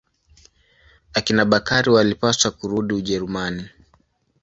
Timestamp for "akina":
1.13-1.45